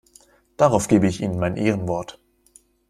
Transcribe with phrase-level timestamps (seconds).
[0.57, 2.19] Darauf gebe ich Ihnen mein Ehrenwort!